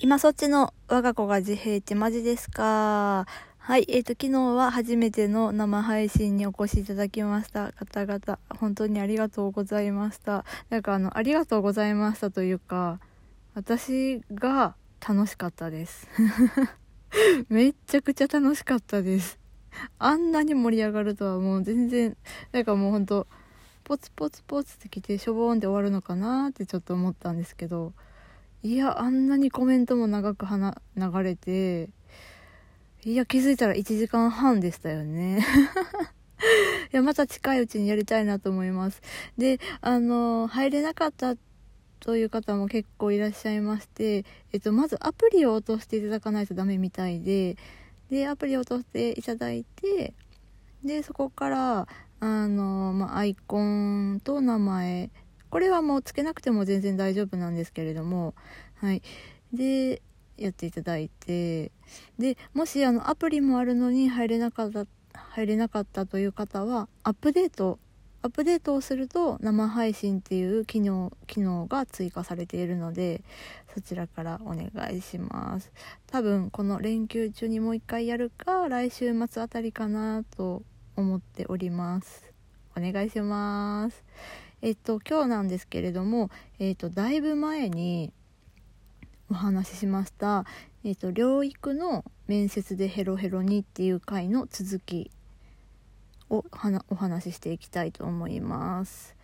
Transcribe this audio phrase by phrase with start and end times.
[0.00, 3.26] 今そっちの我が子が自閉ってマジですか？
[3.58, 10.44] はい、えっ、ー、と、昨日は初めての生配信にお越しいただきました方々、本当にありがとうございました。
[10.70, 13.00] なんかあの、ありがとうございましたというか、
[13.56, 14.76] 私が
[15.06, 16.06] 楽しかったです。
[17.50, 19.36] めっちゃくちゃ楽しかったです。
[19.98, 22.16] あんなに盛り上がるとはもう全然、
[22.52, 23.26] なんかもうほんと、
[23.82, 27.94] ポツポツポツってきてしょぼーんで終わるのかなってちょっと思ったんですけど、
[28.62, 31.90] いやあんなにコメントも長くはな流れて
[33.04, 35.44] いや気づいたら1時間半でしたよね。
[36.92, 39.00] いやまた近いうちにやりたいなと思います。
[39.36, 41.36] であの入れなかった
[42.00, 47.56] という方も結構いらっしゃいまして、えっと、まずアプリを落としていただかないとダメみたいで
[48.10, 50.14] でアプリを落としていただいて
[50.84, 51.88] でそこから
[52.20, 55.10] あの、まあ、アイコンと名前
[55.50, 58.34] これはもうつけなくても全然大丈夫なんですけれども
[58.76, 59.02] はい。
[59.52, 60.02] で
[60.36, 61.72] やっていただいて
[62.18, 67.78] でもしあのアプリもあるのに入れなかった入れなかったという方はアップデート
[68.20, 73.22] アップデートをすると生配信っていう機能機能が追加されているので
[73.72, 75.70] そちらからお願いします。
[76.08, 80.62] 多分この連休中にもう一回やるか来週末あたりかなと
[80.96, 82.32] 思っております。
[82.76, 84.04] お願いします。
[84.60, 88.12] えっと今日なんですけれども、えっと、だいぶ前に
[89.30, 90.46] お話ししました、
[90.84, 95.10] えっと、療育の面接でヘロヘロにっていう回の続き
[96.28, 96.44] を
[96.90, 99.16] お話ししていきたいと思います。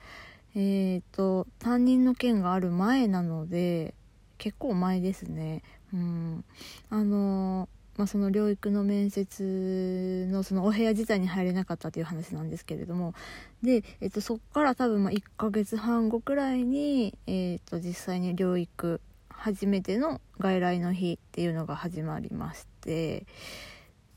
[0.54, 3.94] えっ、と担任の件がある前なので
[4.38, 5.62] 結構前ですね。
[5.92, 6.44] うん、
[6.90, 13.14] あのまあ、その療育の面接のそのお部屋自体に入れなかったという話なんですけれども。
[13.62, 23.26] で、えっと、そこから多分ま1ヶ月半後くらいに、えっと、実際に療育初めての外来の日っていうのが始まりまして。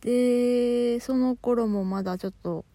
[0.01, 2.65] でその頃もまだちょっと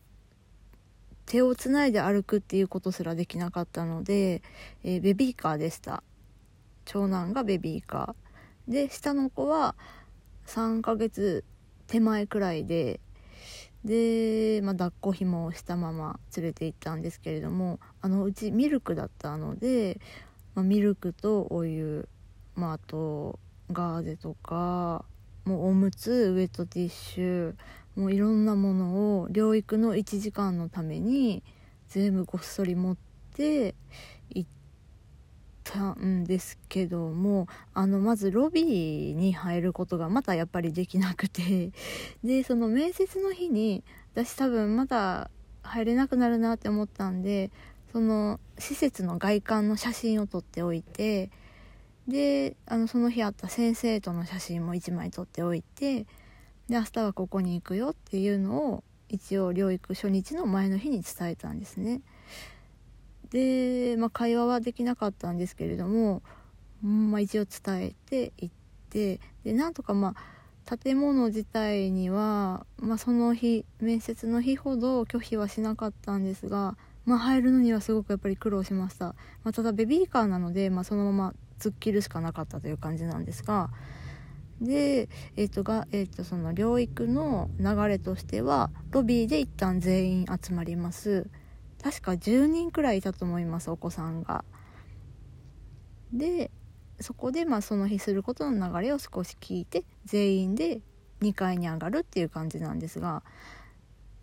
[1.24, 4.42] 手をつないで歩くっていうことすらできなかったので、
[4.82, 6.02] えー、ベビーカーでした。
[6.84, 8.72] 長男がベビーカー。
[8.72, 9.74] で下の子は
[10.52, 11.44] 3ヶ月
[11.86, 13.00] 手前くらいで
[13.86, 19.98] で、まあ、抱っこひもをしたまま連れて行ったんですけれどもあのうちミルクだったので、
[20.54, 22.06] まあ、ミルクとお湯、
[22.54, 23.38] まあ、あと
[23.70, 25.06] ガーゼとか
[25.46, 27.54] もうおむつウエットティッシュ
[27.96, 31.42] もういろんなものを療育の1時間のために
[31.88, 32.96] 全部ごっそり持っ
[33.34, 33.74] て
[34.28, 34.61] 行って
[35.62, 41.72] たんですけどもあのまずロビーに入ることがまたやっぱりできなくて
[42.24, 43.84] でその面接の日に
[44.14, 45.30] 私多分まだ
[45.62, 47.50] 入れなくなるなって思ったんで
[47.92, 51.30] その施設の外観の写真を撮っておいて
[52.08, 56.06] であのその日あった先生との写真も1枚撮っておいて
[56.68, 62.00] で明日はここに行くよっていうのを一応療育初日の前の日に伝えたんですね。
[63.32, 66.22] で、まあ、会話はできなかったんですけれども、
[66.82, 68.54] まあ、一応伝えて行っ
[68.90, 79.14] てでなんとかまあ建物自体には、まあ、その日面接の日ほど拒否はしなかったんですが、まあ、入るのにはすごくやっぱり苦労しました、ま
[79.46, 83.70] あ、ただベビーカーなので、まあ、そのまま突っ切るしかなかったという感じなんですが
[84.60, 91.26] で、えーとがえー、とその療育の流れとしてはロビーで一旦全員集まります。
[91.82, 94.44] 確か10人くらいいたと思いますお子さんが。
[96.12, 96.50] で
[97.00, 100.80] そこでまあその日することの流れを少し聞いて全員で
[101.20, 103.22] 2階に上がるっていう感じなんですが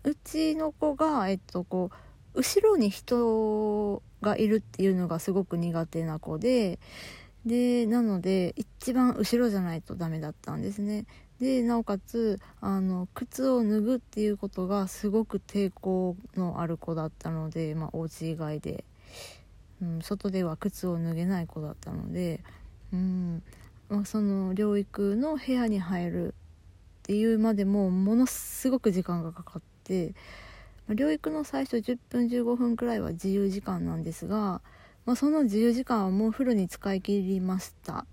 [0.04, 1.90] うちの子がえっとこ
[2.34, 6.78] う後ろに人がいるっていうのがすごく苦手な子で
[7.44, 11.06] でなので一番後ろじゃないとダメだったんですね
[11.40, 18.84] でなおかつあの靴を脱ぐっていうことがすごく抵抗のある子だったので、まあ、お家以外で、
[19.80, 22.40] うん、外では靴を脱げない子だったので、
[22.92, 23.42] うん
[23.88, 26.32] まあ、その療育の部屋に入るっ
[27.04, 30.12] ていうまでもものすごく時間がかかって、
[30.88, 34.60] ま、療育の最初10分15分くらいは自由時間なんですが、
[35.06, 38.04] まあ、その自由時間はもうフルに使い切りました。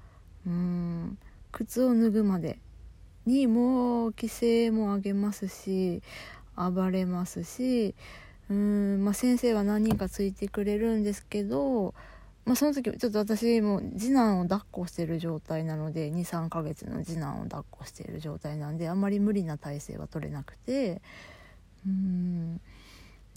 [0.46, 1.18] うん
[1.52, 2.60] 靴を脱ぐまで。
[3.28, 6.02] にも規制も上げますし
[6.56, 7.94] 暴れますし
[8.50, 11.94] うん、まあ、先生は何人かついてくれるんですけど、
[12.46, 21.02] まあ、その時ちょっと私も次男を抱っこしてる状態なので23ヶ月の次男を抱っこしてる状態なんであんまり無理な体勢は取れなくて
[21.86, 22.62] うん。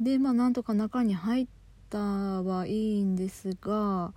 [0.00, 1.46] でまあなんとか中に入っ
[1.90, 4.12] たはいいんですが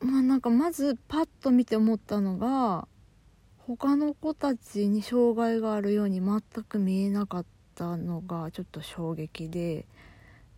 [0.00, 2.86] まあなんかまずパッと見て思ったのが
[3.66, 7.44] 他の子たちに障害があるように全く見えなかっ
[7.74, 9.86] たのがちょっと衝撃で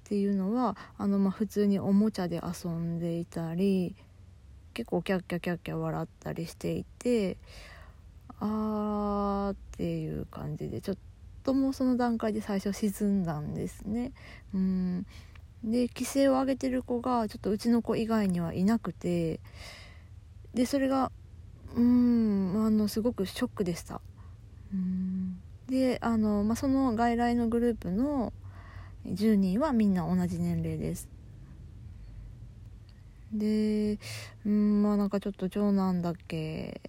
[0.06, 3.94] っていうのはあのま普通におもちゃで遊んでいたり
[4.74, 7.36] 結構キャッキャキャッキャ笑ったりしていて
[8.40, 10.96] あーっていう感じでちょっ
[11.44, 14.12] ともうその段階で最初沈んだんですね。
[14.52, 15.06] うん
[15.64, 19.40] で規制を上げてる子がちょっとうちの子以外にはいなくて
[20.54, 21.10] でそれが
[21.74, 24.00] うんあのすごくショックでした。
[24.72, 25.38] うん。
[25.68, 28.32] であの、まあ、その外来のグループの
[29.06, 31.08] 10人はみんな同じ年齢です。
[33.32, 33.98] で
[34.44, 36.80] うんまあなんかちょっと長男だけ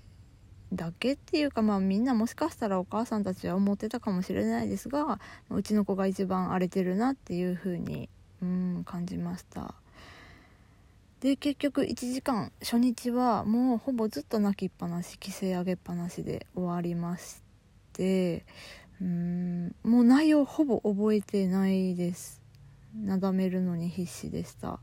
[0.74, 5.20] だけっていうかまあみんなもしかしたらお母さんたちは思ってたかもしれないですが
[5.50, 8.10] うちの子が一番荒れてるなっていうふうに
[8.42, 9.74] うん感じました。
[11.22, 17.42] で結局1時間初日はもうほぼずっと泣きっぱなし規制上げっぱなしで終わりまし
[17.94, 18.46] て
[19.02, 22.42] うんもう内容ほぼ覚えてないです。
[22.96, 24.80] なだめるのに必死でした。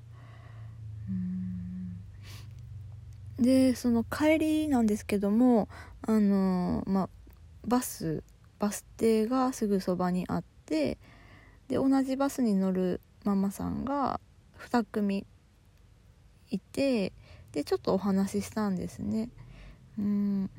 [3.39, 5.69] でその帰りなんですけども
[6.03, 7.09] あのまあ
[7.67, 8.23] バス
[8.61, 10.99] バス停がすぐそばにあって
[11.69, 14.21] で同じバスに乗るママさんが
[14.71, 15.27] 2組
[16.55, 17.12] いて
[17.53, 19.29] でちょっとお話ししたんですね。
[19.99, 20.51] うん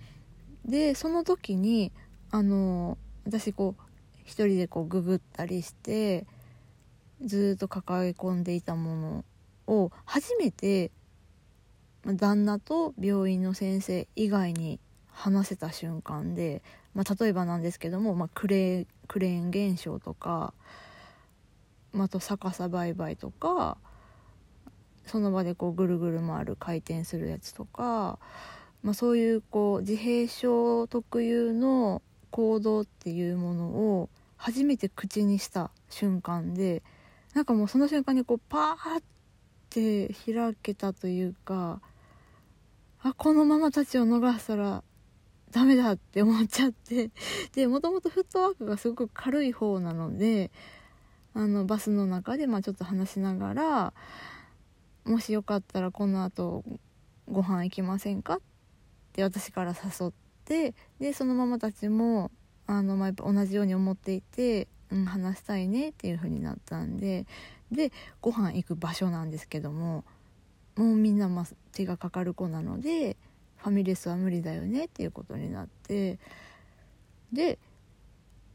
[0.65, 1.91] でその時に
[2.31, 3.81] あの私こう
[4.23, 6.25] 一人でこうググったりして
[7.23, 9.25] ずっと抱え込んでいたもの
[9.67, 10.91] を初めて
[12.05, 16.61] 旦那と病院の先生以外に話せた瞬間で、
[16.93, 20.53] まあ、例えばなんですけども、まあ、クレクレーン現象とか
[21.93, 23.77] まあと逆さ売買とか
[25.05, 28.19] その場でこうぐるぐる回る回転するやつとか、
[28.83, 36.83] まあ、そういうこう自閉症特有の行動っていうものを初めて口にした瞬間で
[37.33, 39.03] なんかもうその瞬間にこうパーっ
[39.69, 41.81] て開けたというか
[43.01, 44.83] あこのままたちを逃したら
[45.51, 47.11] ダメだって思っちゃって
[47.53, 50.51] でもともとフットワークがすごく軽い方なので
[51.33, 53.93] あのバスの中でまあちょっと話しながら
[55.05, 56.63] もしよかったらこの後
[57.29, 58.35] ご飯行きませんか？
[58.35, 58.39] っ
[59.13, 60.11] て私から誘っ
[60.45, 62.31] てでそのママたちも
[62.67, 67.25] あの、まあ、同じように思っていて、うん、話したいねっていう風になったんで
[67.71, 67.91] で
[68.21, 70.03] ご飯行く場所なんですけども
[70.75, 73.15] もうみんなまあ手がかかる子なので
[73.57, 76.19] ファミレスは無理だよねっていうことになって
[77.31, 77.59] で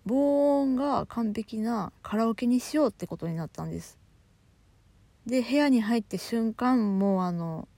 [0.06, 3.99] 防音が完璧なカラオケにしようってことになったんです。
[5.26, 7.68] で部屋に入って瞬間もうあの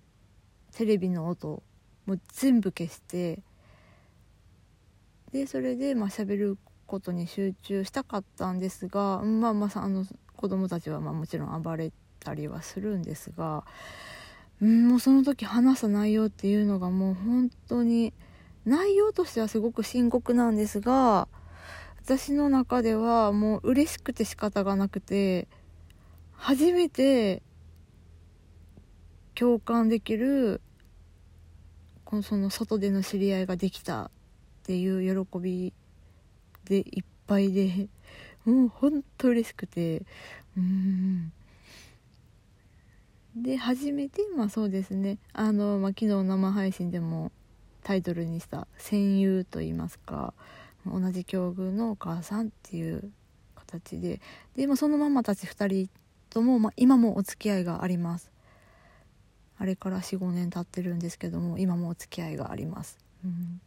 [0.74, 1.62] テレビの音
[2.06, 3.40] もう全部消して
[5.32, 10.04] でそれでまあ喋ることに集中したかったんですがまあまああの
[10.36, 13.64] 子供たちはまあもちろん暴れたりはするんですが、
[14.60, 18.12] もうその時話す内容っていうのがもう本当に
[18.64, 21.26] 内容としてはすごく深刻なんですが
[22.04, 25.48] 私の中ではもう嬉しくて仕方がなくて
[26.42, 27.40] 初めて
[29.36, 30.60] 共感できる
[32.04, 34.10] このその外での知り合いができたっ
[34.64, 35.72] ていう喜び
[36.64, 37.86] でいっぱいで
[38.44, 40.02] もうほんと嬉しくて
[40.56, 41.32] うん。
[43.36, 45.18] で初めてまあそうですね。
[45.32, 47.30] あの、まあ、昨日生配信でも
[47.84, 50.34] タイトルにした「戦友」といいますか
[50.84, 53.12] 同じ境遇のお母さんっていう
[53.54, 54.20] 形で
[54.56, 56.01] でもそのママたち2人
[56.32, 58.32] とも、まあ、今もお付き合いがあります。
[59.62, 63.60] あれから45年経ってるんですけども今もお付き合いがあります、うん、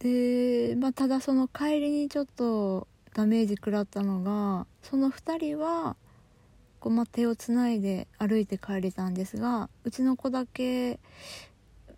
[0.00, 5.94] で、まあ、ただその帰りにちょっとダメージ食らったのがその2人は
[6.80, 10.98] こう、まあ、手をつないで歩いて帰れたんですがうちの子だけ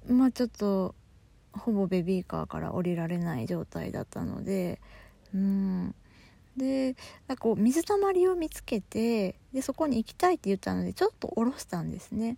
[0.08, 0.94] まあちょっと
[1.52, 4.78] ほぼベビーカーから降りられない状態だったので
[5.34, 5.94] うん。
[6.60, 6.94] で
[7.26, 12.36] なんかこう水たまりを見つけてでそこに行きたいって言ったのでちょっと下ろしたんですね。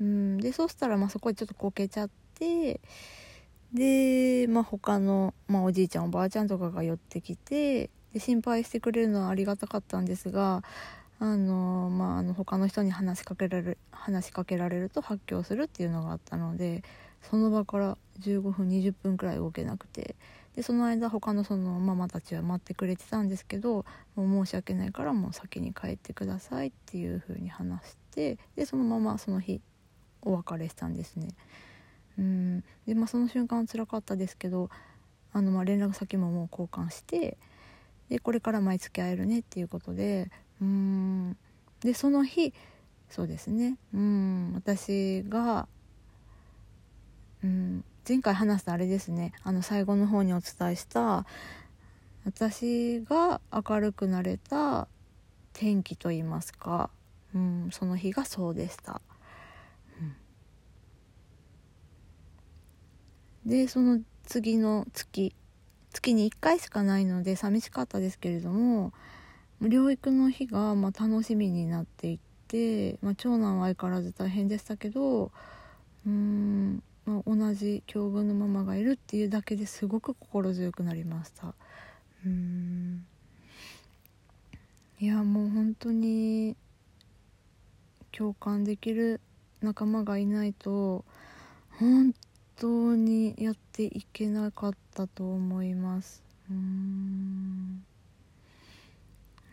[0.00, 2.80] うんでそしたらまあそこでちょっとこけちゃって
[3.72, 10.62] で、まあ、他の、まあ、おじいちゃんおばあちゃんとかが寄ってきてで心配してくれるのはありがたかったんですが
[11.18, 16.82] あのまあ、あの他の人に話しかけられる話しかけられると発狂するっていうのがあったので
[17.22, 20.16] その場から15分20分くらい動けなくて
[20.54, 23.86] でその間他のそのママたちは待ってくれてたんですけど
[24.16, 29.60] もう申し訳ないからもう先に帰ってくださいっていう風に話してでそのままその日
[30.20, 31.28] お別れしたんですね。
[32.18, 32.64] うん。
[32.86, 34.68] でまあその瞬間は辛かったですけど
[35.32, 37.38] あのまあ連絡先ももう交換して
[38.08, 41.36] でこれから毎月会えるねっていうことでうん。
[41.80, 42.52] でその日
[43.08, 43.78] そうですね。
[43.94, 44.52] うん。
[44.54, 45.66] 私が
[47.44, 47.84] うん。
[48.08, 49.32] 前回話したあれですね。
[49.44, 51.24] あの最後の方にお伝えした
[52.24, 54.88] 私が明るくなれた
[55.52, 56.90] 天気と言いますか、
[57.34, 59.00] うん、その日がそうでした。
[63.44, 65.34] うん、でその次の月
[65.92, 68.92] 月に1回しかないので寂しかったですけれども
[69.60, 72.18] 療育の日がま楽しみになっていっ
[72.48, 81.54] て、まあ、長男は相変わらず大変でしたけどうーん、まあ、同じ境遇のママがいるっていうだけですごく心強くなりました。
[82.24, 83.04] うん。
[85.00, 86.56] いやもう本当に
[88.12, 89.20] 共感できる
[89.60, 91.04] 仲間がいないと
[91.78, 92.14] 本
[92.56, 96.22] 当にやっていけなかったと思います。
[96.48, 97.84] うん。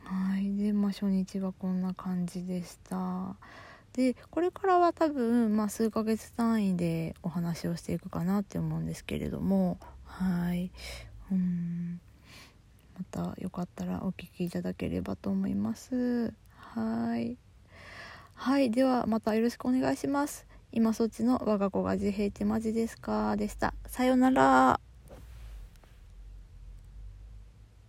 [0.03, 0.55] はい。
[0.55, 3.35] でまあ初日はこんな感じでした。
[3.99, 9.77] でこれからは多分、まあ、数ヶ月単位でお話をしていくかなって思うんですけれども。
[10.05, 10.71] はい。
[11.31, 11.99] うん。
[12.97, 16.33] またよかったらお聞きいただければと思います。
[16.55, 17.37] はい。
[18.33, 18.71] はい。
[18.71, 20.47] ではまたよろしくお願いします。
[20.71, 23.35] 今そっちの我が子が自閉ってマジですか？
[23.35, 23.73] でした。
[23.87, 24.79] さようなら。